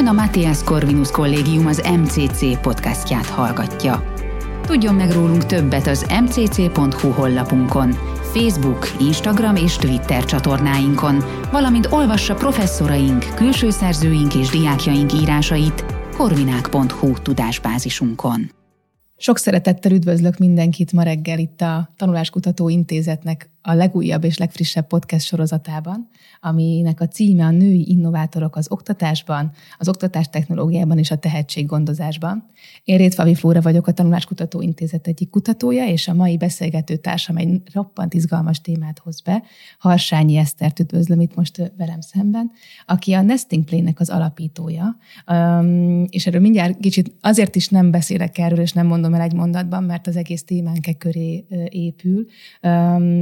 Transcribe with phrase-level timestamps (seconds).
[0.00, 4.14] Ön a Matthias Corvinus Kollégium az MCC podcastját hallgatja.
[4.66, 7.90] Tudjon meg rólunk többet az mcc.hu honlapunkon,
[8.22, 15.84] Facebook, Instagram és Twitter csatornáinkon, valamint olvassa professzoraink, külső szerzőink és diákjaink írásait
[16.16, 18.50] korvinák.hu tudásbázisunkon.
[19.16, 25.26] Sok szeretettel üdvözlök mindenkit ma reggel itt a Tanuláskutató Intézetnek a legújabb és legfrissebb podcast
[25.26, 26.08] sorozatában,
[26.40, 32.48] aminek a címe a Női Innovátorok az oktatásban, az oktatás technológiában és a tehetséggondozásban.
[32.84, 37.62] Én Rétfavi Flóra vagyok, a Tanuláskutató Intézet egyik kutatója, és a mai beszélgető társam egy
[37.72, 39.42] roppant izgalmas témát hoz be.
[39.78, 42.50] Harsányi Esztert üdvözlöm itt most velem szemben,
[42.86, 44.96] aki a Nesting Play-nek az alapítója,
[46.08, 49.84] és erről mindjárt kicsit azért is nem beszélek erről, és nem mondom el egy mondatban,
[49.84, 52.26] mert az egész témánk e köré épül,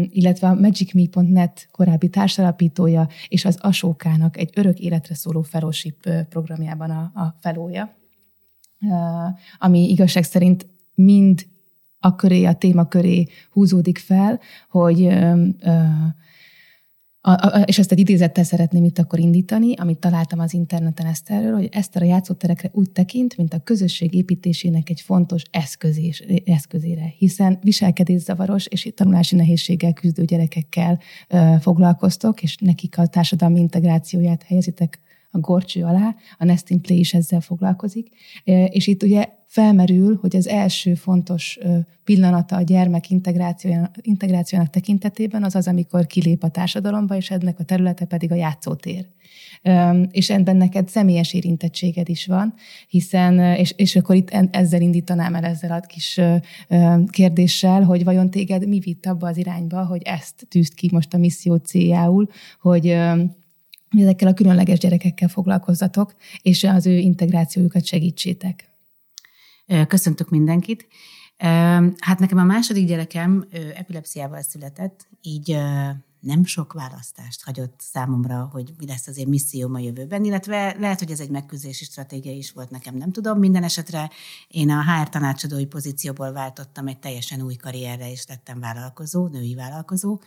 [0.08, 6.90] illetve illetve a magicme.net korábbi társalapítója, és az Asókának egy örök életre szóló fellowship programjában
[6.90, 7.96] a, a felója,
[9.58, 11.46] ami igazság szerint mind
[11.98, 15.08] a köré, a téma köré húzódik fel, hogy
[17.28, 21.54] a, a, és ezt egy idézettel szeretném itt akkor indítani, amit találtam az interneten Eszterről,
[21.54, 27.58] hogy Eszter a játszóterekre úgy tekint, mint a közösség építésének egy fontos eszközés, eszközére, hiszen
[27.62, 35.38] viselkedészavaros és tanulási nehézséggel küzdő gyerekekkel ö, foglalkoztok, és nekik a társadalmi integrációját helyezitek a
[35.38, 38.08] gorcső alá, a Nesting Play is ezzel foglalkozik,
[38.68, 41.58] és itt ugye felmerül, hogy az első fontos
[42.04, 47.64] pillanata a gyermek integrációjának, integrációjának tekintetében az az, amikor kilép a társadalomba, és ennek a
[47.64, 49.06] területe pedig a játszótér.
[50.10, 52.54] És ebben neked személyes érintettséged is van,
[52.88, 56.20] hiszen, és, és akkor itt ezzel indítanám el ezzel a kis
[57.10, 61.18] kérdéssel, hogy vajon téged mi vitt abba az irányba, hogy ezt tűzt ki most a
[61.18, 62.28] misszió céljául,
[62.60, 62.96] hogy
[63.90, 68.70] ezekkel a különleges gyerekekkel foglalkozzatok, és az ő integrációjukat segítsétek.
[69.88, 70.86] Köszöntök mindenkit.
[71.98, 75.58] Hát nekem a második gyerekem epilepsziával született, így
[76.20, 80.98] nem sok választást hagyott számomra, hogy mi lesz az én misszióm a jövőben, illetve lehet,
[80.98, 83.38] hogy ez egy megküzdési stratégia is volt nekem, nem tudom.
[83.38, 84.10] Minden esetre
[84.48, 90.20] én a HR tanácsadói pozícióból váltottam egy teljesen új karrierre, és lettem vállalkozó, női vállalkozó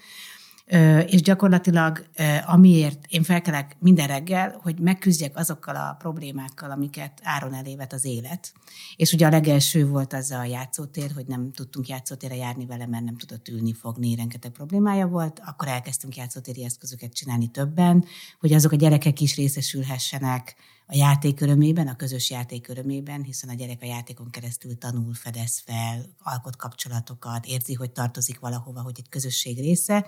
[1.06, 2.06] és gyakorlatilag
[2.46, 8.54] amiért én felkelek minden reggel, hogy megküzdjek azokkal a problémákkal, amiket áron elévet az élet.
[8.96, 13.04] És ugye a legelső volt az a játszótér, hogy nem tudtunk játszótérre járni vele, mert
[13.04, 15.42] nem tudott ülni, fogni, rengeteg problémája volt.
[15.46, 18.06] Akkor elkezdtünk játszótéri eszközöket csinálni többen,
[18.40, 20.56] hogy azok a gyerekek is részesülhessenek
[20.88, 25.64] a játék örömében, a közös játék örömében, hiszen a gyerek a játékon keresztül tanul, fedez
[25.66, 30.06] fel, alkot kapcsolatokat, érzi, hogy tartozik valahova, hogy egy közösség része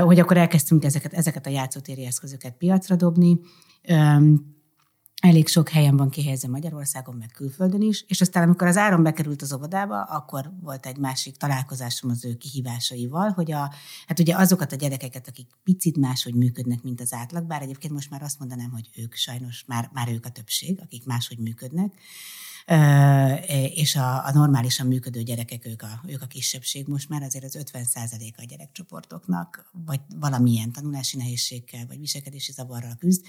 [0.00, 3.38] hogy akkor elkezdtünk ezeket, ezeket a játszótéri eszközöket piacra dobni.
[5.22, 9.42] Elég sok helyen van kihelyezve Magyarországon, meg külföldön is, és aztán amikor az áron bekerült
[9.42, 13.72] az óvodába, akkor volt egy másik találkozásom az ő kihívásaival, hogy a,
[14.06, 18.10] hát ugye azokat a gyerekeket, akik picit máshogy működnek, mint az átlag, bár egyébként most
[18.10, 21.92] már azt mondanám, hogy ők sajnos már, már ők a többség, akik máshogy működnek,
[23.74, 27.58] és a, a normálisan működő gyerekek, ők a, ők a kisebbség most már, azért az
[27.72, 33.24] 50% a gyerekcsoportoknak, vagy valamilyen tanulási nehézséggel, vagy viselkedési zavarral küzd,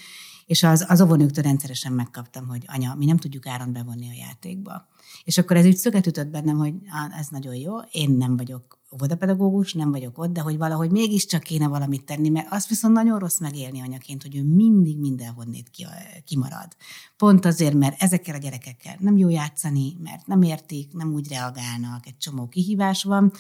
[0.45, 4.87] és az, az óvónőktől rendszeresen megkaptam, hogy anya, mi nem tudjuk áron bevonni a játékba.
[5.23, 6.73] És akkor ez úgy szöget ütött bennem, hogy
[7.19, 11.67] ez nagyon jó, én nem vagyok óvodapedagógus, nem vagyok ott, de hogy valahogy mégiscsak kéne
[11.67, 15.85] valamit tenni, mert azt viszont nagyon rossz megélni anyaként, hogy ő mindig mindenhonnét ki,
[16.25, 16.67] kimarad.
[17.17, 22.07] Pont azért, mert ezekkel a gyerekekkel nem jó játszani, mert nem értik, nem úgy reagálnak,
[22.07, 23.31] egy csomó kihívás van,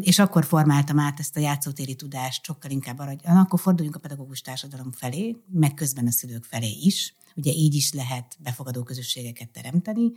[0.00, 4.00] és akkor formáltam át ezt a játszótéri tudást sokkal inkább arra, hogy akkor forduljunk a
[4.00, 9.50] pedagógus társadalom felé, meg közben a szülők felé is, Ugye így is lehet befogadó közösségeket
[9.50, 10.12] teremteni,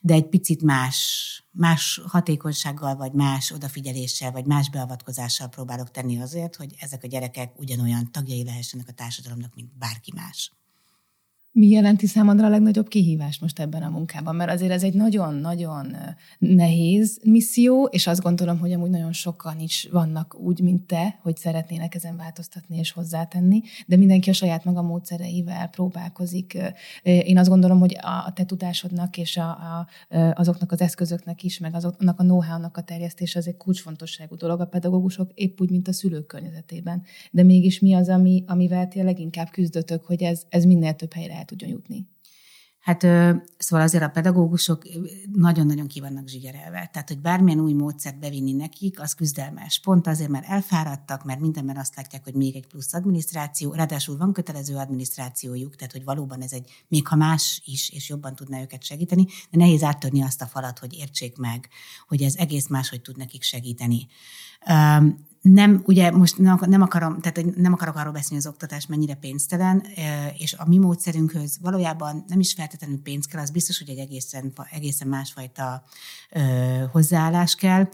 [0.00, 6.56] de egy picit más, más hatékonysággal, vagy más odafigyeléssel, vagy más beavatkozással próbálok tenni azért,
[6.56, 10.52] hogy ezek a gyerekek ugyanolyan tagjai lehessenek a társadalomnak, mint bárki más.
[11.54, 14.36] Mi jelenti számodra a legnagyobb kihívás most ebben a munkában?
[14.36, 15.96] Mert azért ez egy nagyon-nagyon
[16.38, 21.36] nehéz misszió, és azt gondolom, hogy amúgy nagyon sokan is vannak úgy, mint te, hogy
[21.36, 26.58] szeretnének ezen változtatni és hozzátenni, de mindenki a saját maga módszereivel próbálkozik.
[27.02, 29.86] Én azt gondolom, hogy a te tudásodnak és a, a,
[30.34, 34.66] azoknak az eszközöknek is, meg azoknak a know-how-nak a terjesztés az egy kulcsfontosságú dolog a
[34.66, 37.02] pedagógusok, épp úgy, mint a szülők környezetében.
[37.30, 41.40] De mégis mi az, ami, amivel ti leginkább küzdötök, hogy ez, ez minél több helyre
[41.42, 42.06] el tudjon jutni?
[42.82, 43.00] Hát
[43.58, 44.82] szóval azért a pedagógusok
[45.32, 46.88] nagyon-nagyon kivannak zsigerelve.
[46.92, 49.80] Tehát, hogy bármilyen új módszert bevinni nekik, az küzdelmes.
[49.80, 54.32] Pont azért, mert elfáradtak, mert mindenben azt látják, hogy még egy plusz adminisztráció, ráadásul van
[54.32, 58.82] kötelező adminisztrációjuk, tehát hogy valóban ez egy, még ha más is, és jobban tudná őket
[58.82, 61.68] segíteni, de nehéz áttörni azt a falat, hogy értsék meg,
[62.08, 64.06] hogy ez egész máshogy tud nekik segíteni
[65.42, 69.86] nem, ugye most nem akarom, tehát nem akarok arról beszélni, az oktatás mennyire pénztelen,
[70.38, 74.52] és a mi módszerünkhöz valójában nem is feltétlenül pénz kell, az biztos, hogy egy egészen,
[74.70, 75.84] egészen másfajta
[76.92, 77.88] hozzáállás kell.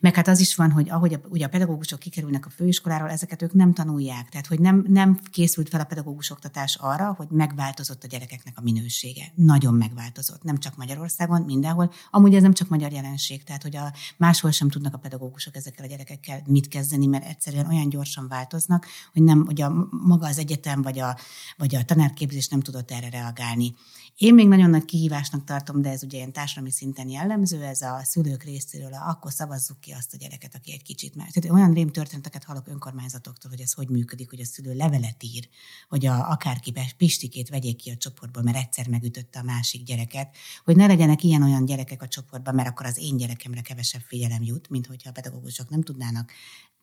[0.00, 3.42] Meg hát az is van, hogy ahogy a, ugye a pedagógusok kikerülnek a főiskoláról, ezeket
[3.42, 4.28] ők nem tanulják.
[4.28, 8.62] Tehát, hogy nem, nem készült fel a pedagógus oktatás arra, hogy megváltozott a gyerekeknek a
[8.62, 9.32] minősége.
[9.34, 10.42] Nagyon megváltozott.
[10.42, 11.92] Nem csak Magyarországon, mindenhol.
[12.10, 15.84] Amúgy ez nem csak magyar jelenség, tehát, hogy a, máshol sem tudnak a pedagógusok ezekkel
[15.84, 20.26] a gyerekekkel kell mit kezdeni, mert egyszerűen olyan gyorsan változnak, hogy nem, hogy a, maga
[20.26, 21.16] az egyetem vagy a,
[21.56, 23.74] vagy a tanárképzés nem tudott erre reagálni.
[24.16, 28.00] Én még nagyon nagy kihívásnak tartom, de ez ugye ilyen társadalmi szinten jellemző, ez a
[28.04, 31.28] szülők részéről, akkor szavazzuk ki azt a gyereket, aki egy kicsit már.
[31.32, 35.48] Tehát olyan rém történeteket hallok önkormányzatoktól, hogy ez hogy működik, hogy a szülő levelet ír,
[35.88, 40.76] hogy a, akárki Pistikét vegyék ki a csoportból, mert egyszer megütötte a másik gyereket, hogy
[40.76, 44.86] ne legyenek ilyen-olyan gyerekek a csoportban, mert akkor az én gyerekemre kevesebb figyelem jut, mint
[44.86, 46.32] hogyha a pedagógusok nem tudnának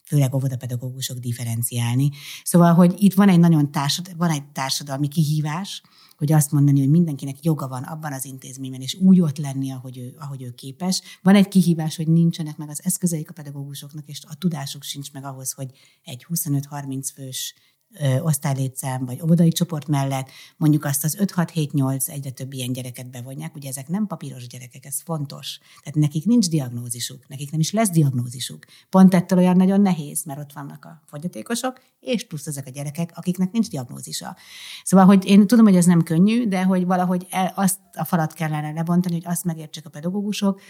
[0.10, 2.10] főleg óvodapedagógusok differenciálni.
[2.44, 5.82] Szóval, hogy itt van egy nagyon társad, van egy társadalmi kihívás,
[6.18, 9.98] hogy azt mondani, hogy mindenkinek joga van abban az intézményben, és úgy ott lenni, ahogy
[9.98, 11.02] ő, ahogy ő képes.
[11.22, 15.26] Van egy kihívás, hogy nincsenek meg az eszközeik a pedagógusoknak, és a tudásuk sincs meg
[15.26, 15.72] ahhoz, hogy
[16.04, 17.54] egy 25-30 fős
[18.22, 23.70] osztálylétszám vagy óvodai csoport mellett mondjuk azt az 5-6-7-8 egyre több ilyen gyereket bevonják, ugye
[23.70, 25.60] ezek nem papíros gyerekek, ez fontos.
[25.84, 28.66] Tehát nekik nincs diagnózisuk, nekik nem is lesz diagnózisuk.
[28.90, 33.12] Pont ettől olyan nagyon nehéz, mert ott vannak a fogyatékosok, és plusz ezek a gyerekek,
[33.16, 34.36] akiknek nincs diagnózisa.
[34.84, 38.34] Szóval, hogy én tudom, hogy ez nem könnyű, de hogy valahogy el, azt a falat
[38.34, 40.62] kellene lebontani, hogy azt megértsék a pedagógusok,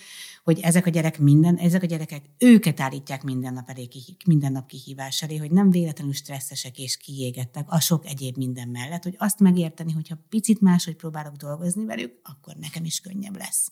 [0.43, 3.87] hogy ezek a gyerek minden, ezek a gyerekek őket állítják minden nap elé,
[4.25, 9.03] minden nap kihívás elé, hogy nem véletlenül stresszesek és kiégettek a sok egyéb minden mellett,
[9.03, 13.71] hogy azt megérteni, hogyha picit máshogy próbálok dolgozni velük, akkor nekem is könnyebb lesz.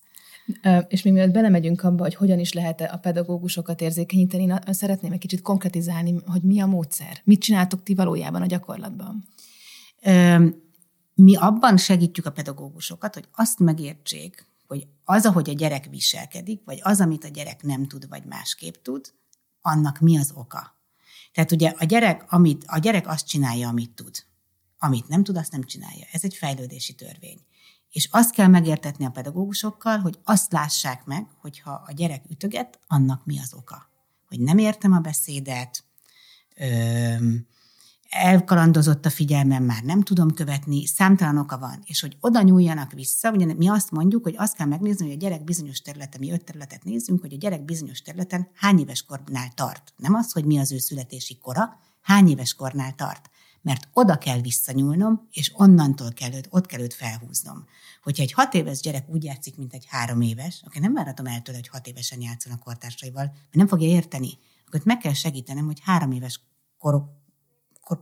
[0.88, 5.19] És mi mielőtt belemegyünk abba, hogy hogyan is lehet a pedagógusokat érzékenyíteni, én szeretném egy
[5.19, 7.22] kicsit konkretizálni, hogy mi a módszer.
[7.24, 9.28] Mit csináltok ti valójában a gyakorlatban?
[11.13, 16.80] Mi abban segítjük a pedagógusokat, hogy azt megértsék, hogy az, ahogy a gyerek viselkedik, vagy
[16.81, 19.13] az, amit a gyerek nem tud, vagy másképp tud,
[19.62, 20.76] annak mi az oka.
[21.38, 24.24] Tehát ugye a gyerek, amit, a gyerek azt csinálja, amit tud.
[24.78, 26.06] Amit nem tud, azt nem csinálja.
[26.12, 27.39] Ez egy fejlődési törvény.
[27.89, 33.25] És azt kell megértetni a pedagógusokkal, hogy azt lássák meg, hogyha a gyerek ütöget, annak
[33.25, 33.89] mi az oka.
[34.28, 35.84] Hogy nem értem a beszédet,
[38.09, 43.31] elkalandozott a figyelmem, már nem tudom követni, számtalan oka van, és hogy oda nyúljanak vissza,
[43.31, 46.44] ugye mi azt mondjuk, hogy azt kell megnézni, hogy a gyerek bizonyos területen, mi öt
[46.44, 49.94] területet nézzünk, hogy a gyerek bizonyos területen hány éves kornál tart.
[49.98, 53.30] Nem az, hogy mi az ő születési kora, hány éves kornál tart.
[53.62, 57.65] Mert oda kell visszanyúlnom, és onnantól kell őt, ott kell őt felhúznom.
[58.03, 61.42] Hogyha egy hat éves gyerek úgy játszik, mint egy három éves, akkor nem várhatom el
[61.42, 64.38] tőle, hogy hat évesen játszon a kortársaival, mert nem fogja érteni.
[64.68, 66.42] Akkor meg kell segítenem, hogy három éves
[66.77, 67.10] korok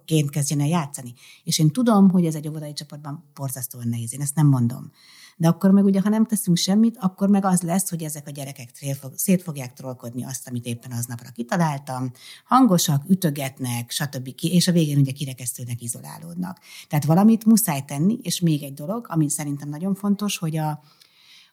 [0.06, 1.14] ként kezdjen el játszani.
[1.44, 4.92] És én tudom, hogy ez egy óvodai csapatban borzasztóan nehéz, én ezt nem mondom.
[5.38, 8.32] De akkor meg ugye, ha nem teszünk semmit, akkor meg az lesz, hogy ezek a
[8.32, 8.70] gyerekek
[9.16, 12.12] szét fogják trollkodni azt, amit éppen aznapra kitaláltam,
[12.46, 14.30] hangosak, ütögetnek, stb.
[14.42, 16.60] És a végén ugye kirekesztődnek, izolálódnak.
[16.88, 20.82] Tehát valamit muszáj tenni, és még egy dolog, ami szerintem nagyon fontos, hogy a,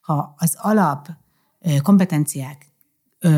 [0.01, 1.09] ha az alap
[1.83, 2.72] kompetenciák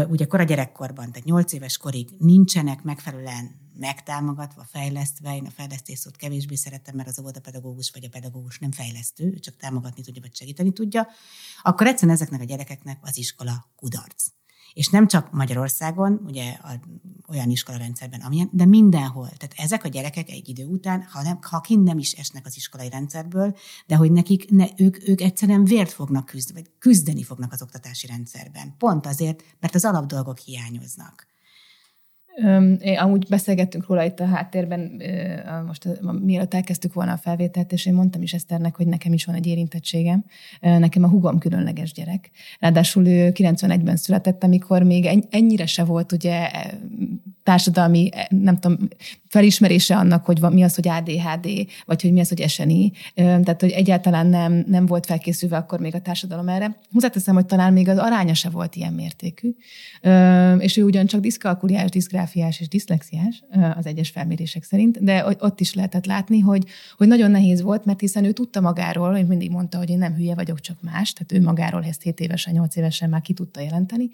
[0.09, 6.17] ugye kora gyerekkorban, tehát 8 éves korig nincsenek megfelelően megtámogatva, fejlesztve, én a fejlesztés szót
[6.17, 10.73] kevésbé szeretem, mert az óvodapedagógus vagy a pedagógus nem fejlesztő, csak támogatni tudja, vagy segíteni
[10.73, 11.09] tudja,
[11.63, 14.27] akkor egyszerűen ezeknek a gyerekeknek az iskola kudarc.
[14.75, 16.81] És nem csak Magyarországon, ugye a,
[17.29, 19.29] olyan iskolarendszerben, amilyen, de mindenhol.
[19.29, 22.57] Tehát ezek a gyerekek egy idő után, ha, nem, ha kint nem is esnek az
[22.57, 27.53] iskolai rendszerből, de hogy nekik, ne, ők, ők egyszerűen vért fognak küzdeni, vagy küzdeni fognak
[27.53, 28.75] az oktatási rendszerben.
[28.79, 31.34] Pont azért, mert az alapdolgok hiányoznak.
[32.81, 35.03] Én, amúgy beszélgettünk róla itt a háttérben,
[35.67, 35.89] most
[36.21, 39.47] mielőtt elkezdtük volna a felvételt, és én mondtam is Eszternek, hogy nekem is van egy
[39.47, 40.25] érintettségem.
[40.61, 42.31] Nekem a hugom különleges gyerek.
[42.59, 46.51] Ráadásul ő 91-ben született, amikor még ennyire se volt ugye
[47.43, 48.89] társadalmi, nem tudom,
[49.35, 52.93] felismerése annak, hogy mi az, hogy ADHD, vagy hogy mi az, hogy SNI.
[53.15, 56.79] Tehát, hogy egyáltalán nem, nem volt felkészülve akkor még a társadalom erre.
[56.93, 59.55] Hozzáteszem, hogy talán még az aránya se volt ilyen mértékű.
[60.59, 63.43] És ő ugyancsak diszkalkuliás, diszgráfiás és diszlexiás
[63.77, 66.65] az egyes felmérések szerint, de ott is lehetett látni, hogy,
[66.97, 70.15] hogy nagyon nehéz volt, mert hiszen ő tudta magáról, hogy mindig mondta, hogy én nem
[70.15, 73.61] hülye vagyok, csak más, tehát ő magáról ezt 7 évesen, 8 évesen már ki tudta
[73.61, 74.09] jelenteni.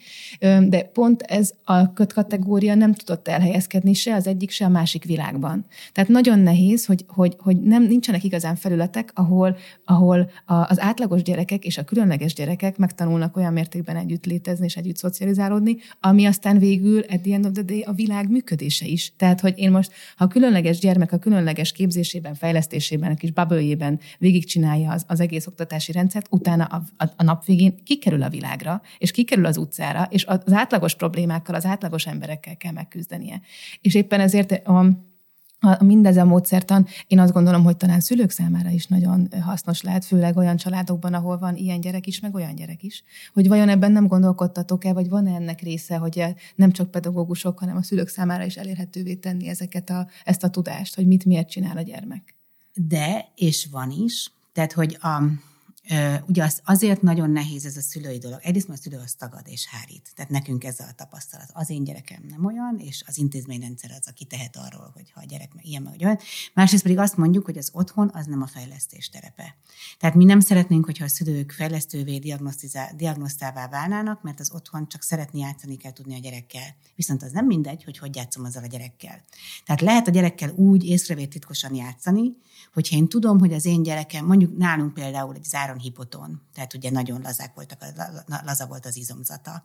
[0.69, 5.67] De pont ez a kategória nem tudott elhelyezkedni se az egyik, se a másik világban.
[5.93, 11.65] Tehát nagyon nehéz, hogy, hogy, hogy nem nincsenek igazán felületek, ahol, ahol az átlagos gyerekek
[11.65, 16.99] és a különleges gyerekek megtanulnak olyan mértékben együtt létezni és együtt szocializálódni, ami aztán végül
[16.99, 19.13] at the end of the day a világ működése is.
[19.17, 23.99] Tehát, hogy én most, ha a különleges gyermek a különleges képzésében, fejlesztésében, a kis bubble
[24.19, 28.83] végigcsinálja az, az egész oktatási rendszert, utána a, a, a nap végén kikerül a világra,
[28.99, 33.41] és kikerül az utcára, és az átlagos problémákkal, az átlagos emberekkel kell megküzdenie.
[33.81, 34.91] És éppen ezért a,
[35.61, 40.05] a, mindez a módszertan, én azt gondolom, hogy talán szülők számára is nagyon hasznos lehet,
[40.05, 43.05] főleg olyan családokban, ahol van ilyen gyerek is, meg olyan gyerek is.
[43.33, 46.25] Hogy vajon ebben nem gondolkodtatok-e, vagy van-e ennek része, hogy
[46.55, 50.95] nem csak pedagógusok, hanem a szülők számára is elérhetővé tenni ezeket a, ezt a tudást,
[50.95, 52.35] hogy mit miért csinál a gyermek?
[52.75, 54.33] De, és van is.
[54.53, 55.23] Tehát, hogy a,
[56.27, 58.39] Ugye az, azért nagyon nehéz ez a szülői dolog.
[58.43, 60.11] Egyrészt mert a szülő az tagad és hárít.
[60.15, 61.51] Tehát nekünk ez a tapasztalat.
[61.53, 65.25] Az én gyerekem nem olyan, és az intézményrendszer az, aki tehet arról, hogy ha a
[65.25, 66.19] gyerek ilyen, meg olyan.
[66.55, 69.57] Másrészt pedig azt mondjuk, hogy az otthon az nem a fejlesztés terepe.
[69.99, 72.19] Tehát mi nem szeretnénk, hogyha a szülők fejlesztővé,
[72.97, 76.77] diagnosztává válnának, mert az otthon csak szeretni játszani kell tudni a gyerekkel.
[76.95, 79.25] Viszont az nem mindegy, hogy hogy játszom azzal a gyerekkel.
[79.65, 82.37] Tehát lehet a gyerekkel úgy észrevét titkosan játszani,
[82.73, 86.91] hogyha én tudom, hogy az én gyerekem, mondjuk nálunk például egy záron hipoton, tehát ugye
[86.91, 87.85] nagyon lazák voltak,
[88.45, 89.65] laza volt az izomzata.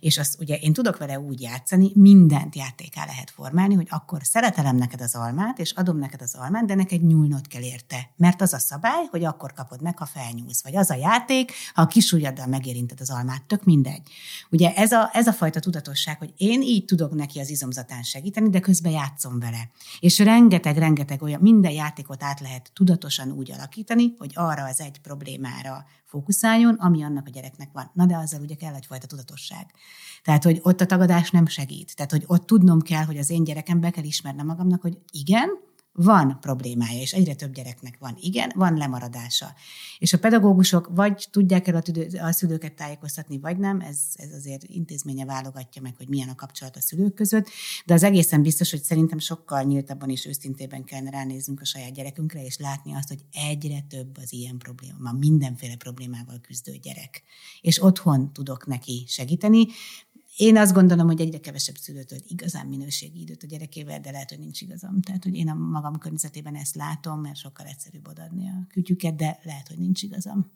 [0.00, 4.76] És azt ugye én tudok vele úgy játszani, mindent játéká lehet formálni, hogy akkor szeretelem
[4.76, 8.10] neked az almát, és adom neked az almát, de neked nyúlnod kell érte.
[8.16, 10.62] Mert az a szabály, hogy akkor kapod meg, ha felnyúlsz.
[10.62, 14.02] Vagy az a játék, ha a kis ujjaddal megérinted az almát, tök mindegy.
[14.50, 18.50] Ugye ez a, ez a fajta tudatosság, hogy én így tudok neki az izomzatán segíteni,
[18.50, 19.70] de közben játszom vele.
[20.00, 24.99] És rengeteg, rengeteg olyan, minden játékot át lehet tudatosan úgy alakítani, hogy arra az egy
[25.02, 27.90] problémára fókuszáljon, ami annak a gyereknek van.
[27.94, 29.66] Na de azzal ugye kell egyfajta tudatosság.
[30.22, 31.96] Tehát, hogy ott a tagadás nem segít.
[31.96, 35.48] Tehát, hogy ott tudnom kell, hogy az én gyerekem be kell ismernem magamnak, hogy igen,
[36.02, 38.16] van problémája, és egyre több gyereknek van.
[38.20, 39.54] Igen, van lemaradása.
[39.98, 41.82] És a pedagógusok vagy tudják el
[42.20, 46.76] a szülőket tájékoztatni, vagy nem, ez, ez azért intézménye válogatja meg, hogy milyen a kapcsolat
[46.76, 47.48] a szülők között,
[47.86, 52.44] de az egészen biztos, hogy szerintem sokkal nyíltabban és őszintében kellene ránéznünk a saját gyerekünkre,
[52.44, 57.22] és látni azt, hogy egyre több az ilyen probléma, ma mindenféle problémával küzdő gyerek.
[57.60, 59.66] És otthon tudok neki segíteni,
[60.40, 64.28] én azt gondolom, hogy egyre kevesebb szülő tölt igazán minőségi időt a gyerekével, de lehet,
[64.28, 65.00] hogy nincs igazam.
[65.00, 69.38] Tehát, hogy én a magam környezetében ezt látom, mert sokkal egyszerűbb odaadni a kütyüket, de
[69.42, 70.52] lehet, hogy nincs igazam.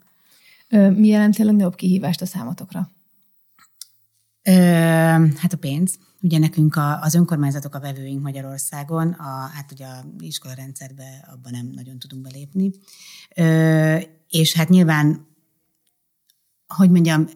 [0.69, 2.91] Mi jelenti a legnagyobb kihívást a számotokra?
[4.43, 4.53] Ö,
[5.37, 5.99] hát a pénz.
[6.21, 11.67] Ugye nekünk a, az önkormányzatok a vevőink Magyarországon, a, hát ugye a iskolarendszerbe abban nem
[11.67, 12.71] nagyon tudunk belépni.
[13.37, 13.99] Ö,
[14.29, 15.27] és hát nyilván,
[16.67, 17.27] hogy mondjam,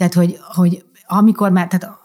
[0.00, 1.99] tehát, hogy, hogy amikor már, tehát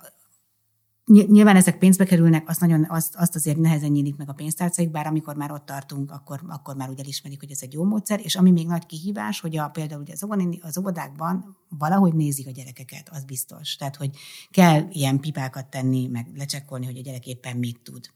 [1.06, 5.08] Nyilván ezek pénzbe kerülnek, azt, nagyon, azt, azt azért nehezen nyílik meg a pénztárcaik, bár
[5.08, 8.36] amikor már ott tartunk, akkor, akkor már úgy elismerik, hogy ez egy jó módszer, és
[8.36, 10.14] ami még nagy kihívás, hogy a, például ugye
[10.62, 13.76] az, óvodákban valahogy nézik a gyerekeket, az biztos.
[13.76, 14.10] Tehát, hogy
[14.52, 18.10] kell ilyen pipákat tenni, meg lecsekkolni, hogy a gyerek éppen mit tud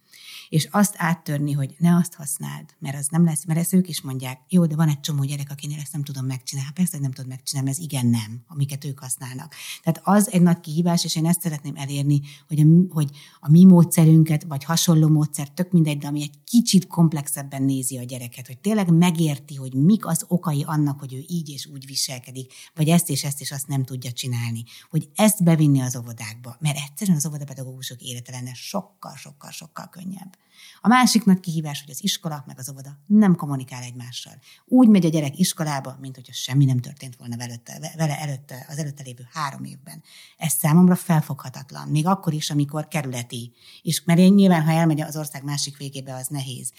[0.49, 4.01] és azt áttörni, hogy ne azt használd, mert az nem lesz, mert ezt ők is
[4.01, 6.71] mondják, jó, de van egy csomó gyerek, akinél ezt nem tudom megcsinálni.
[6.73, 9.53] Persze, hogy nem tudod megcsinálni, ez igen, nem, amiket ők használnak.
[9.83, 13.09] Tehát az egy nagy kihívás, és én ezt szeretném elérni, hogy a, hogy
[13.39, 18.03] a mi módszerünket, vagy hasonló módszer, tök mindegy, de ami egy kicsit komplexebben nézi a
[18.03, 22.53] gyereket, hogy tényleg megérti, hogy mik az okai annak, hogy ő így és úgy viselkedik,
[22.75, 24.63] vagy ezt és ezt és azt nem tudja csinálni.
[24.89, 30.37] Hogy ezt bevinni az óvodákba, mert egyszerűen az óvodapedagógusok élete lenne sokkal, sokkal, sokkal könnyebb.
[30.81, 34.33] A másik nagy kihívás, hogy az iskola meg az óvoda nem kommunikál egymással.
[34.65, 38.77] Úgy megy a gyerek iskolába, mint hogyha semmi nem történt volna velőtte, vele előtte, az
[38.77, 40.03] előtte lévő három évben.
[40.37, 43.51] Ez számomra felfoghatatlan, még akkor is, amikor kerületi.
[43.81, 46.71] És, mert én nyilván, ha elmegy az ország másik végébe, az nehéz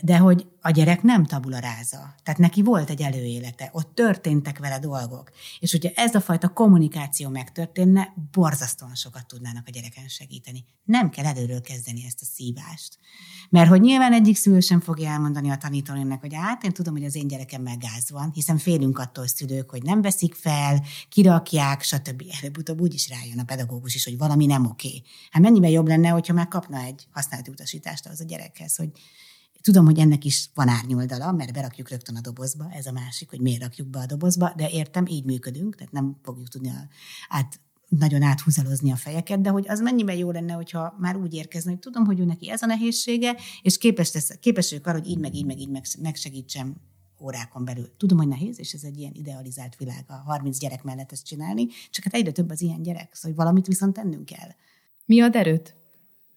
[0.00, 2.14] de hogy a gyerek nem tabula ráza.
[2.22, 5.30] Tehát neki volt egy előélete, ott történtek vele dolgok.
[5.58, 10.64] És hogyha ez a fajta kommunikáció megtörténne, borzasztóan sokat tudnának a gyereken segíteni.
[10.84, 12.98] Nem kell előről kezdeni ezt a szívást.
[13.50, 17.04] Mert hogy nyilván egyik szülő sem fogja elmondani a tanítónének, hogy hát én tudom, hogy
[17.04, 22.22] az én gyerekemmel gáz van, hiszen félünk attól szülők, hogy nem veszik fel, kirakják, stb.
[22.40, 25.02] Előbb-utóbb úgy is rájön a pedagógus is, hogy valami nem oké.
[25.30, 28.90] Hát mennyivel jobb lenne, hogyha megkapna egy használati utasítást az a gyerekhez, hogy
[29.62, 33.40] Tudom, hogy ennek is van árnyoldala, mert berakjuk rögtön a dobozba, ez a másik, hogy
[33.40, 36.72] miért rakjuk be a dobozba, de értem, így működünk, tehát nem fogjuk tudni
[37.28, 41.70] át, nagyon áthúzalozni a fejeket, de hogy az mennyiben jó lenne, hogyha már úgy érkezne,
[41.70, 45.08] hogy tudom, hogy ő neki ez a nehézsége, és képes, lesz, képes vagyok arra, hogy
[45.08, 45.68] így, meg így, meg így
[46.00, 46.76] megsegítsem
[47.20, 47.96] órákon belül.
[47.96, 51.66] Tudom, hogy nehéz, és ez egy ilyen idealizált világ, a 30 gyerek mellett ezt csinálni,
[51.90, 54.48] csak hát egyre több az ilyen gyerek, szóval valamit viszont tennünk kell.
[55.04, 55.79] Mi ad erőt?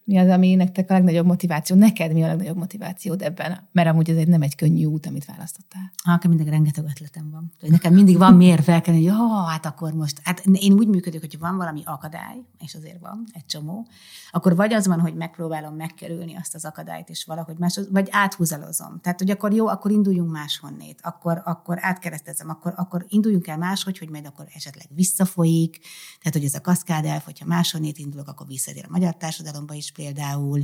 [0.06, 1.76] Mi az, ami nektek a legnagyobb motiváció?
[1.76, 3.68] Neked mi a legnagyobb motivációd ebben?
[3.72, 5.92] Mert amúgy ez egy nem egy könnyű út, amit választottál.
[6.04, 7.52] Nekem mindig rengeteg ötletem van.
[7.60, 11.40] Nekem mindig van miért felkelni, hogy jó, hát akkor most, hát én úgy működök, hogy
[11.40, 13.88] van valami akadály, és azért van egy csomó,
[14.32, 19.00] akkor vagy az van, hogy megpróbálom megkerülni azt az akadályt, és valahogy más, vagy áthúzalozom.
[19.02, 23.98] Tehát, hogy akkor jó, akkor induljunk máshonnét, akkor, akkor átkeresztezem, akkor, akkor induljunk el máshogy,
[23.98, 25.80] hogy majd akkor esetleg visszafolyik,
[26.20, 29.92] tehát, hogy ez a kaszkád elf, hogyha máshonnét indulok, akkor visszatér a magyar társadalomba is
[29.94, 30.64] például,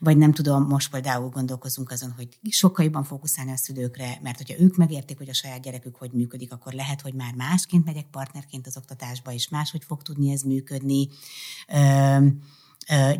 [0.00, 4.62] vagy nem tudom, most például gondolkozunk azon, hogy sokkal jobban fókuszálni a szülőkre, mert hogyha
[4.62, 8.66] ők megértik, hogy a saját gyerekük hogy működik, akkor lehet, hogy már másként megyek partnerként
[8.66, 11.08] az oktatásba, és máshogy fog tudni ez működni.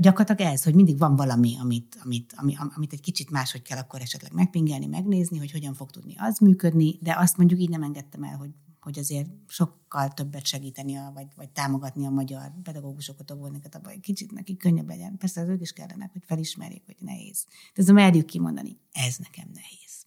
[0.00, 4.00] Gyakorlatilag ez, hogy mindig van valami, amit, amit, ami, amit egy kicsit máshogy kell akkor
[4.00, 8.22] esetleg megpingelni, megnézni, hogy hogyan fog tudni az működni, de azt mondjuk így nem engedtem
[8.22, 13.74] el, hogy hogy azért sokkal többet segíteni, a, vagy, vagy támogatni a magyar pedagógusokat, óvóneket,
[13.74, 15.16] abban egy kicsit nekik könnyebb legyen.
[15.18, 17.44] Persze az ők is kellenek, hogy felismerjék, hogy nehéz.
[17.74, 20.06] De ez merjük kimondani, ez nekem nehéz.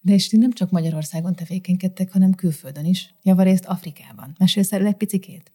[0.00, 4.34] De és ti nem csak Magyarországon tevékenykedtek, hanem külföldön is, javarészt Afrikában.
[4.38, 5.52] Mesélsz erről egy picikét?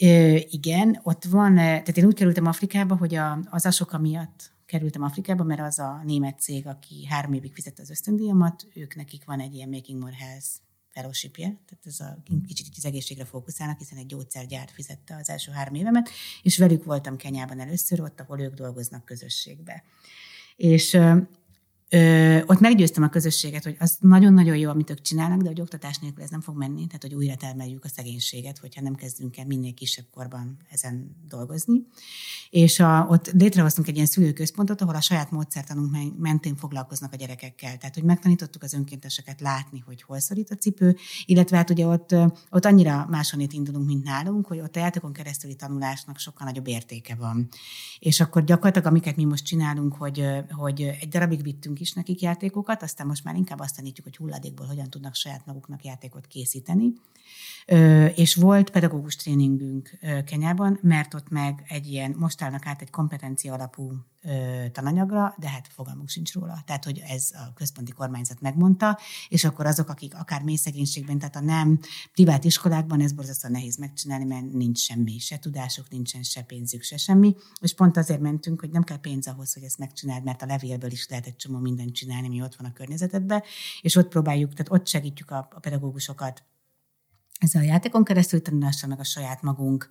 [0.00, 5.02] Ö, igen, ott van, tehát én úgy kerültem Afrikába, hogy a, az asoka miatt kerültem
[5.02, 9.40] Afrikába, mert az a német cég, aki három évig fizette az ösztöndíjamat, ők nekik van
[9.40, 10.48] egy ilyen Making More Health
[10.90, 15.74] fellowshipje, tehát ez a kicsit az egészségre fókuszálnak, hiszen egy gyógyszergyár fizette az első három
[15.74, 16.10] évemet,
[16.42, 19.84] és velük voltam Kenyában először, ott, ahol ők dolgoznak közösségbe.
[20.56, 20.98] És
[21.92, 25.98] Ö, ott meggyőztem a közösséget, hogy az nagyon-nagyon jó, amit ők csinálnak, de hogy oktatás
[25.98, 29.46] nélkül ez nem fog menni, tehát hogy újra termeljük a szegénységet, hogyha nem kezdünk el
[29.46, 31.86] minél kisebb korban ezen dolgozni.
[32.50, 37.76] És a, ott létrehoztunk egy ilyen szülőközpontot, ahol a saját módszertanunk mentén foglalkoznak a gyerekekkel.
[37.76, 42.14] Tehát, hogy megtanítottuk az önkénteseket látni, hogy hol szorít a cipő, illetve hát ugye ott,
[42.50, 47.14] ott annyira másonét indulunk, mint nálunk, hogy ott a játékon keresztüli tanulásnak sokkal nagyobb értéke
[47.14, 47.48] van.
[47.98, 52.82] És akkor gyakorlatilag, amiket mi most csinálunk, hogy, hogy egy darabig vittünk is nekik játékokat,
[52.82, 56.92] aztán most már inkább azt tanítjuk, hogy hulladékból hogyan tudnak saját maguknak játékot készíteni.
[58.14, 63.52] És volt pedagógus tréningünk Kenyában, mert ott meg egy ilyen, most állnak át egy kompetencia
[63.52, 63.92] alapú
[64.72, 66.62] tananyagra, de hát fogalmunk sincs róla.
[66.66, 71.36] Tehát, hogy ez a központi kormányzat megmondta, és akkor azok, akik akár mély szegénységben, tehát
[71.36, 71.78] a nem
[72.12, 76.96] privát iskolákban, ez borzasztóan nehéz megcsinálni, mert nincs semmi, se tudásuk, nincsen se pénzük, se
[76.96, 77.36] semmi.
[77.60, 80.90] És pont azért mentünk, hogy nem kell pénz ahhoz, hogy ezt megcsináld, mert a levélből
[80.90, 83.42] is lehet egy csomó mindent csinálni, ami ott van a környezetedben,
[83.80, 86.42] és ott próbáljuk, tehát ott segítjük a, a pedagógusokat
[87.40, 89.88] ezzel a játékon keresztül tanulással, meg a saját magunk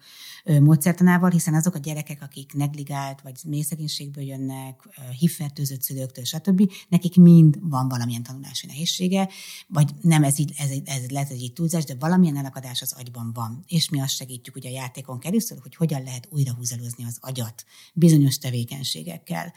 [0.59, 7.57] módszertanával, hiszen azok a gyerekek, akik negligált, vagy mélyszegénységből jönnek, hívfertőzött szülőktől, stb., nekik mind
[7.61, 9.29] van valamilyen tanulási nehézsége,
[9.67, 13.63] vagy nem ez, így, ez, ez lehet egy túlzás, de valamilyen elakadás az agyban van.
[13.67, 17.65] És mi azt segítjük ugye a játékon keresztül, hogy hogyan lehet újra húzalozni az agyat
[17.93, 19.53] bizonyos tevékenységekkel.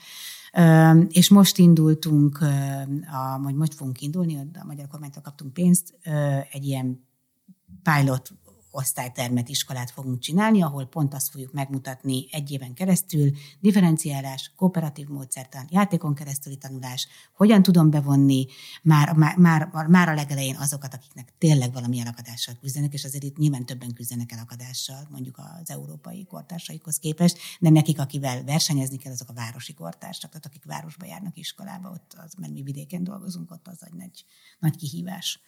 [1.08, 2.38] És most indultunk,
[3.42, 5.94] vagy most fogunk indulni, a Magyar Kormánytól kaptunk pénzt,
[6.50, 7.10] egy ilyen
[7.82, 8.32] pilot
[8.72, 13.30] osztálytermet, iskolát fogunk csinálni, ahol pont azt fogjuk megmutatni egy éven keresztül,
[13.60, 18.46] differenciálás, kooperatív módszertan, játékon keresztüli tanulás, hogyan tudom bevonni
[18.82, 23.36] már, már, már, már a legelején azokat, akiknek tényleg valami elakadással küzdenek, és azért itt
[23.36, 29.28] nyilván többen küzdenek elakadással, mondjuk az európai kortársaikhoz képest, de nekik, akivel versenyezni kell, azok
[29.28, 33.68] a városi kortársak, tehát akik városba járnak iskolába, ott az, mert mi vidéken dolgozunk, ott
[33.68, 34.24] az egy nagy,
[34.58, 35.40] nagy kihívás.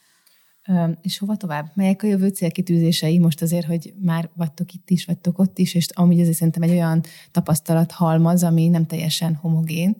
[1.02, 1.70] És hova tovább?
[1.74, 5.88] Melyek a jövő célkitűzései most azért, hogy már vagytok itt is, vagytok ott is, és
[5.92, 9.96] amúgy ez szerintem egy olyan tapasztalat halmaz, ami nem teljesen homogén,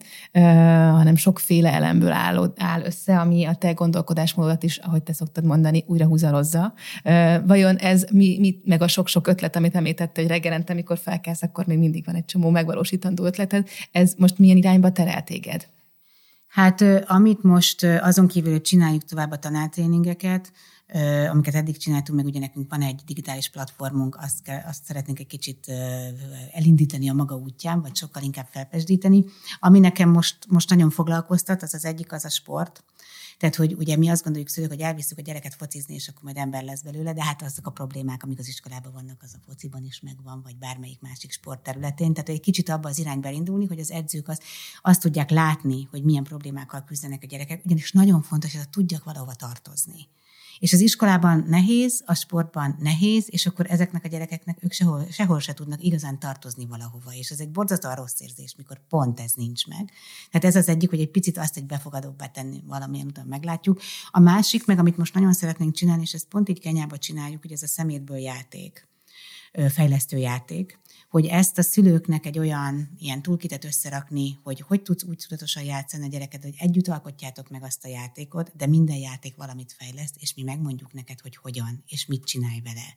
[0.91, 5.83] hanem sokféle elemből áll, áll össze, ami a te gondolkodásmódodat is, ahogy te szoktad mondani,
[5.87, 6.73] újra húzalozza.
[7.45, 11.65] Vajon ez mi, mi meg a sok-sok ötlet, amit említette, hogy reggelente, amikor felkelsz, akkor
[11.65, 15.67] még mindig van egy csomó megvalósítandó ötleted, ez most milyen irányba terel téged?
[16.55, 20.51] Hát amit most azon kívül, hogy csináljuk tovább a tanártréningeket,
[21.29, 25.27] amiket eddig csináltunk, meg ugye nekünk van egy digitális platformunk, azt, kell, azt szeretnénk egy
[25.27, 25.71] kicsit
[26.51, 29.25] elindítani a maga útján, vagy sokkal inkább felpesdíteni.
[29.59, 32.83] Ami nekem most, most nagyon foglalkoztat, az az egyik, az a sport.
[33.37, 36.37] Tehát, hogy ugye mi azt gondoljuk szülők, hogy elviszük a gyereket focizni, és akkor majd
[36.37, 39.83] ember lesz belőle, de hát azok a problémák, amik az iskolában vannak, az a fociban
[39.83, 42.13] is megvan, vagy bármelyik másik sportterületén.
[42.13, 44.43] Tehát egy kicsit abba az irányba indulni, hogy az edzők azt,
[44.81, 49.33] azt tudják látni, hogy milyen problémákkal küzdenek a gyerekek, ugyanis nagyon fontos, hogy tudjak valahova
[49.33, 50.07] tartozni.
[50.59, 55.39] És az iskolában nehéz, a sportban nehéz, és akkor ezeknek a gyerekeknek ők sehol, sehol
[55.39, 57.13] se tudnak igazán tartozni valahova.
[57.13, 59.91] És ez egy borzasztóan rossz érzés, mikor pont ez nincs meg.
[60.31, 63.81] Tehát ez az egyik, hogy egy picit azt egy befogadóbbá tenni valamilyen utána meglátjuk.
[64.11, 67.51] A másik, meg amit most nagyon szeretnénk csinálni, és ezt pont így Kenyába csináljuk, hogy
[67.51, 68.87] ez a szemétből játék
[69.69, 70.79] fejlesztő játék,
[71.15, 76.03] hogy ezt a szülőknek egy olyan ilyen túlkitet összerakni, hogy hogy tudsz úgy tudatosan játszani
[76.05, 80.33] a gyereked, hogy együtt alkotjátok meg azt a játékot, de minden játék valamit fejleszt, és
[80.33, 82.93] mi megmondjuk neked, hogy hogyan, és mit csinálj vele.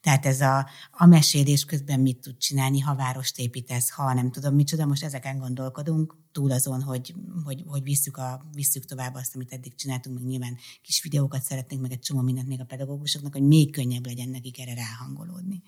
[0.00, 4.54] Tehát ez a, a mesélés közben mit tud csinálni, ha várost építesz, ha nem tudom
[4.54, 9.52] micsoda, most ezeken gondolkodunk, túl azon, hogy, hogy, hogy visszük, a, visszük tovább azt, amit
[9.52, 13.46] eddig csináltunk, még nyilván kis videókat szeretnénk, meg egy csomó mindent még a pedagógusoknak, hogy
[13.46, 15.62] még könnyebb legyen nekik erre ráhangolódni.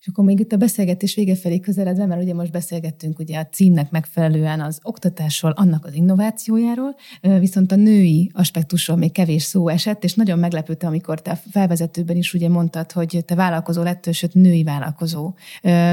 [0.00, 3.46] És akkor még itt a beszélgetés vége felé közeledve, mert ugye most beszélgettünk ugye a
[3.46, 10.04] címnek megfelelően az oktatásról, annak az innovációjáról, viszont a női aspektusról még kevés szó esett,
[10.04, 14.62] és nagyon meglepődte, amikor te felvezetőben is ugye mondtad, hogy te vállalkozó lett, sőt női
[14.62, 15.34] vállalkozó.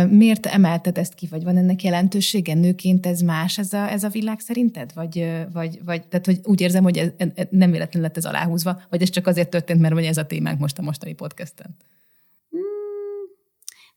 [0.09, 2.53] Miért emelted ezt ki, vagy van ennek jelentősége?
[2.53, 4.91] Nőként ez más ez a, ez a világ szerinted?
[4.93, 7.11] Vagy, vagy, vagy tehát, hogy úgy érzem, hogy ez,
[7.49, 10.77] nem véletlenül lett ez aláhúzva, vagy ez csak azért történt, mert ez a témánk most
[10.77, 11.75] a mostani podcasten?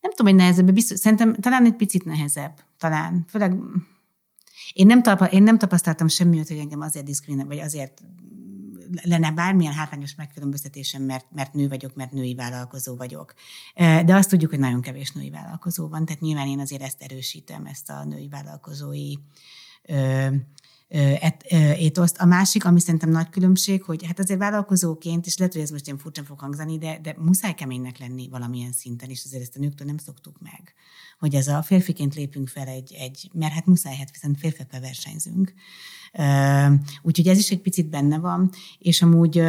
[0.01, 3.25] Nem tudom, hogy nehezebb, biztos, szerintem talán egy picit nehezebb, talán.
[3.29, 3.55] Főleg
[4.73, 8.03] én nem, tapa, én nem tapasztaltam semmi hogy engem azért diszkriminál, vagy azért
[9.03, 13.35] lenne bármilyen hátrányos megkülönböztetésem, mert, mert nő vagyok, mert női vállalkozó vagyok.
[13.75, 17.67] De azt tudjuk, hogy nagyon kevés női vállalkozó van, tehát nyilván én azért ezt erősítem,
[17.67, 19.13] ezt a női vállalkozói
[21.79, 22.17] étoszt.
[22.19, 25.87] A másik, ami szerintem nagy különbség, hogy hát azért vállalkozóként, és lehet, hogy ez most
[25.87, 29.61] ilyen furcsán fog hangzani, de, de muszáj keménynek lenni valamilyen szinten, és azért ezt a
[29.61, 30.75] nőktől nem szoktuk meg.
[31.19, 35.53] Hogy ez a férfiként lépünk fel egy, egy mert hát muszáj, hát viszont férfiakkal versenyzünk.
[37.03, 39.43] Úgyhogy ez is egy picit benne van, és amúgy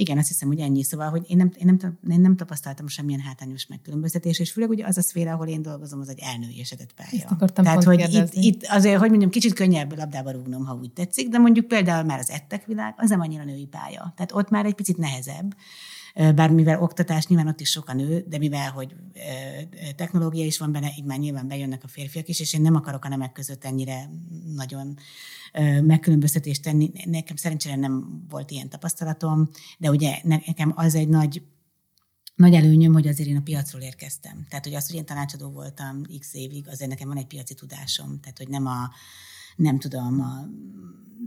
[0.00, 0.82] igen, azt hiszem, hogy ennyi.
[0.82, 4.86] Szóval, hogy én nem, én nem, én nem tapasztaltam semmilyen hátrányos megkülönböztetés, és főleg ugye
[4.86, 7.10] az a szféra, ahol én dolgozom, az egy elnőiesedett pálya.
[7.12, 11.28] Ezt Tehát, hogy itt, itt, azért, hogy mondjam, kicsit könnyebb labdába rúgnom, ha úgy tetszik,
[11.28, 14.12] de mondjuk például már az ettek világ, az nem annyira női pálya.
[14.16, 15.54] Tehát ott már egy picit nehezebb
[16.14, 18.94] bár mivel oktatás nyilván ott is sok a nő, de mivel, hogy
[19.96, 23.04] technológia is van benne, így már nyilván bejönnek a férfiak is, és én nem akarok
[23.04, 24.10] a nemek között ennyire
[24.54, 24.98] nagyon
[25.82, 26.90] megkülönböztetést tenni.
[27.04, 31.42] Nekem szerencsére nem volt ilyen tapasztalatom, de ugye nekem az egy nagy
[32.34, 34.46] nagy előnyöm, hogy azért én a piacról érkeztem.
[34.48, 38.20] Tehát, hogy az, hogy én tanácsadó voltam x évig, azért nekem van egy piaci tudásom.
[38.20, 38.90] Tehát, hogy nem a,
[39.56, 40.48] nem tudom, a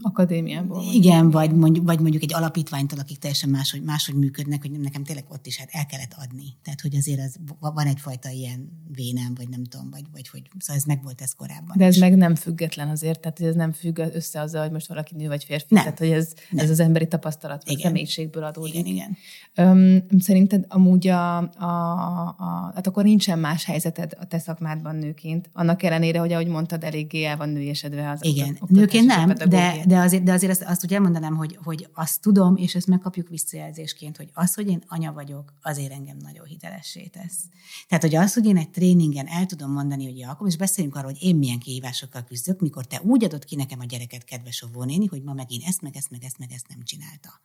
[0.01, 0.83] akadémiából.
[0.93, 5.25] Igen, vagy mondjuk, vagy mondjuk egy alapítványtól, akik teljesen máshogy, máshogy működnek, hogy nekem tényleg
[5.29, 6.45] ott is hát el kellett adni.
[6.63, 10.75] Tehát, hogy azért az, van egyfajta ilyen vénem, vagy nem tudom, vagy, vagy hogy szóval
[10.75, 11.77] ez meg volt ez korábban.
[11.77, 11.99] De ez is.
[11.99, 15.27] meg nem független azért, tehát hogy ez nem függ össze azzal, hogy most valaki nő
[15.27, 15.83] vagy férfi, nem.
[15.83, 16.65] tehát hogy ez, nem.
[16.65, 18.73] ez az emberi tapasztalat, vagy személyiségből adódik.
[18.73, 19.17] Igen, igen.
[19.55, 25.49] Öm, szerinted amúgy a, a, a, hát akkor nincsen más helyzeted a te szakmádban nőként,
[25.53, 29.99] annak ellenére, hogy ahogy mondtad, eléggé el van nőjesedve az Igen, nőként nem, de, de
[29.99, 34.17] azért, de azért azt, azt úgy elmondanám, hogy, hogy azt tudom, és ezt megkapjuk visszajelzésként,
[34.17, 37.39] hogy az, hogy én anya vagyok, azért engem nagyon hitelessé tesz.
[37.87, 41.11] Tehát, hogy az, hogy én egy tréningen el tudom mondani, hogy Jakob, és beszéljünk arról,
[41.11, 45.05] hogy én milyen kihívásokkal küzdök, mikor te úgy adod ki nekem a gyereket, kedves óvónéni,
[45.05, 47.41] hogy ma megint ezt, meg ezt, meg ezt, meg ezt nem csinálta.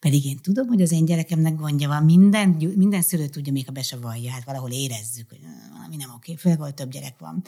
[0.00, 3.72] Pedig én tudom, hogy az én gyerekemnek gondja van, minden, minden szülő tudja, még ha
[3.72, 5.40] be se vallja, hát valahol érezzük, hogy
[5.72, 7.42] valami nem oké, főleg, ahol több gyerek van.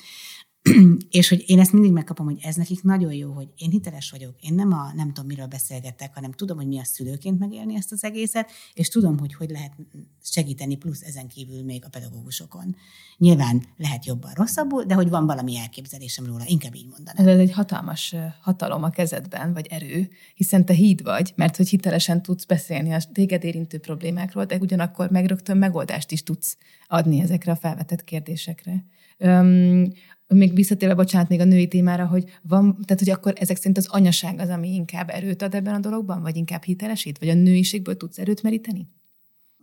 [1.11, 4.35] és hogy én ezt mindig megkapom, hogy ez nekik nagyon jó, hogy én hiteles vagyok,
[4.41, 7.93] én nem a nem tudom, miről beszélgetek, hanem tudom, hogy mi a szülőként megélni ezt
[7.93, 9.73] az egészet, és tudom, hogy hogy lehet
[10.23, 12.77] segíteni plusz ezen kívül még a pedagógusokon.
[13.17, 17.29] Nyilván lehet jobban, rosszabbul, de hogy van valami elképzelésem róla, inkább így mondanám.
[17.29, 22.23] Ez egy hatalmas hatalom a kezedben, vagy erő, hiszen te híd vagy, mert hogy hitelesen
[22.23, 26.57] tudsz beszélni a téged érintő problémákról, de ugyanakkor meg rögtön megoldást is tudsz
[26.89, 28.85] adni ezekre a felvetett kérdésekre.
[29.23, 29.93] Öm,
[30.27, 33.87] még visszatérve, bocsánat, még a női témára, hogy van, tehát hogy akkor ezek szerint az
[33.87, 37.97] anyaság az, ami inkább erőt ad ebben a dologban, vagy inkább hitelesít, vagy a nőiségből
[37.97, 38.89] tudsz erőt meríteni?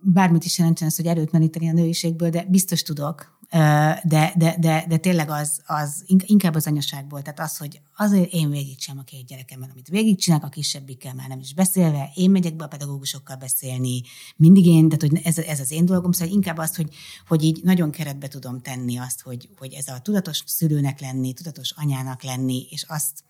[0.02, 3.37] Bármit is jelentsen az, hogy erőt meríteni a nőiségből, de biztos tudok.
[3.50, 8.50] De, de, de, de tényleg az, az inkább az anyaságból, tehát az, hogy azért én
[8.50, 12.64] végigcsinálom a két gyerekemmel, amit végigcsinálok, a kisebbikkel már nem is beszélve, én megyek be
[12.64, 14.02] a pedagógusokkal beszélni,
[14.36, 16.96] mindig én, tehát hogy ez, ez az én dolgom, szóval inkább azt, hogy,
[17.28, 21.72] hogy így nagyon keretbe tudom tenni azt, hogy, hogy ez a tudatos szülőnek lenni, tudatos
[21.72, 23.24] anyának lenni, és azt,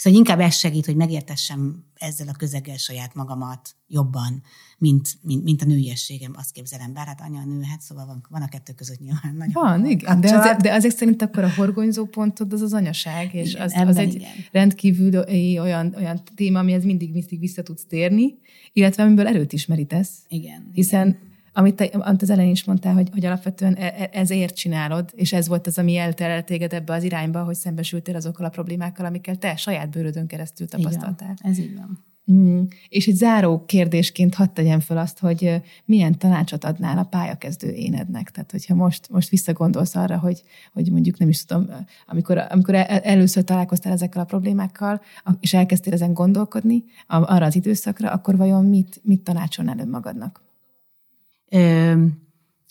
[0.00, 4.42] Szóval inkább ez segít, hogy megértessem ezzel a közeggel saját magamat jobban,
[4.78, 6.92] mint, mint, mint a nőiességem, azt képzelem.
[6.92, 10.20] Bár hát anya nő, hát szóval van, van a kettő között nyilván nagyon Van, igen,
[10.20, 13.72] de, azért, de azért szerint akkor a horgonyzó pontod az az anyaság, és igen, az,
[13.88, 14.30] az egy igen.
[14.52, 15.24] rendkívül
[15.60, 18.38] olyan, olyan téma, amihez mindig, mindig vissza tudsz térni,
[18.72, 20.10] illetve amiből erőt is merítesz.
[20.28, 20.70] Igen.
[20.72, 24.54] Hiszen igen amit, te, amit az elején is mondtál, hogy, hogy alapvetően e, e, ezért
[24.54, 28.48] csinálod, és ez volt az, ami elterelt téged ebbe az irányba, hogy szembesültél azokkal a
[28.48, 31.36] problémákkal, amikkel te saját bőrödön keresztül tapasztaltál.
[31.38, 32.08] Igen, ez így van.
[32.32, 32.62] Mm.
[32.88, 38.30] És egy záró kérdésként hadd tegyem fel azt, hogy milyen tanácsot adnál a pályakezdő énednek.
[38.30, 41.66] Tehát, hogyha most, most visszagondolsz arra, hogy, hogy mondjuk nem is tudom,
[42.06, 45.00] amikor, amikor először találkoztál ezekkel a problémákkal,
[45.40, 50.49] és elkezdtél ezen gondolkodni arra az időszakra, akkor vajon mit, mit tanácsolnál önmagadnak?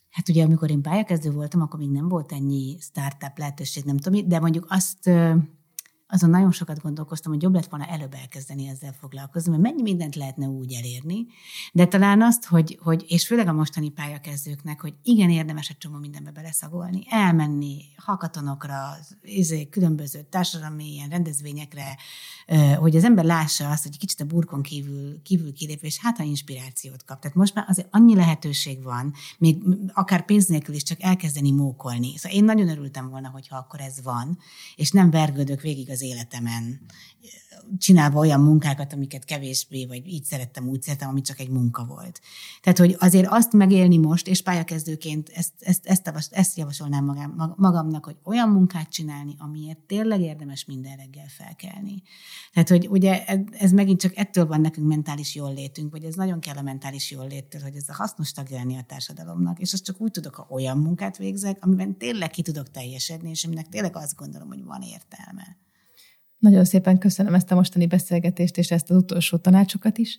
[0.09, 4.27] Hát ugye, amikor én pályakezdő voltam, akkor még nem volt ennyi startup lehetőség, nem tudom,
[4.27, 5.09] de mondjuk azt
[6.11, 10.15] azon nagyon sokat gondolkoztam, hogy jobb lett volna előbb elkezdeni ezzel foglalkozni, mert mennyi mindent
[10.15, 11.25] lehetne úgy elérni,
[11.73, 15.97] de talán azt, hogy, hogy és főleg a mostani pályakezdőknek, hogy igen érdemes egy csomó
[15.97, 21.97] mindenbe beleszagolni, elmenni hakatonokra, izé, különböző társadalmi ilyen rendezvényekre,
[22.77, 26.23] hogy az ember lássa azt, hogy kicsit a burkon kívül, kívül kilép, és hát ha
[26.23, 27.19] inspirációt kap.
[27.19, 32.17] Tehát most már azért annyi lehetőség van, még akár pénz nélkül is csak elkezdeni mókolni.
[32.17, 34.37] Szóval én nagyon örültem volna, hogyha akkor ez van,
[34.75, 36.79] és nem vergődök végig az az életemen,
[37.77, 42.21] csinálva olyan munkákat, amiket kevésbé, vagy így szerettem, úgy szerettem, ami csak egy munka volt.
[42.61, 48.05] Tehát, hogy azért azt megélni most, és pályakezdőként ezt, ezt, ezt, ezt javasolnám magam, magamnak,
[48.05, 52.01] hogy olyan munkát csinálni, amiért tényleg érdemes minden reggel felkelni.
[52.53, 56.39] Tehát, hogy ugye ez megint csak ettől van nekünk mentális jól létünk, vagy ez nagyon
[56.39, 57.27] kell a mentális jól
[57.63, 60.77] hogy ez a hasznos tagja lenni a társadalomnak, és azt csak úgy tudok, ha olyan
[60.77, 65.57] munkát végzek, amiben tényleg ki tudok teljesedni, és aminek tényleg azt gondolom, hogy van értelme.
[66.39, 70.17] Nagyon szépen köszönöm ezt a mostani beszélgetést és ezt az utolsó tanácsokat is.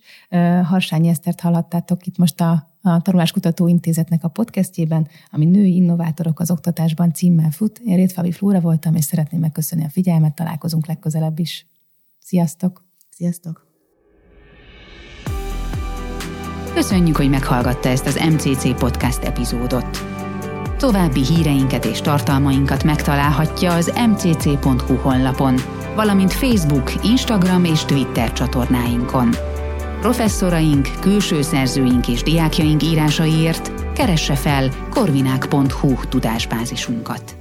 [0.63, 6.51] Harsányi Esztert hallhattátok itt most a, a Tanuláskutató Intézetnek a podcastjében, ami Női Innovátorok az
[6.51, 7.81] Oktatásban címmel fut.
[7.85, 11.67] Én Rétfavi Flóra voltam, és szeretném megköszönni a figyelmet, találkozunk legközelebb is.
[12.19, 12.85] Sziasztok!
[13.09, 13.69] Sziasztok!
[16.73, 19.97] Köszönjük, hogy meghallgatta ezt az MCC podcast epizódot.
[20.77, 25.55] További híreinket és tartalmainkat megtalálhatja az mcc.hu honlapon,
[25.95, 29.29] valamint Facebook, Instagram és Twitter csatornáinkon.
[30.01, 37.40] Professzoraink, külső szerzőink és diákjaink írásaiért keresse fel korvinák.hu tudásbázisunkat.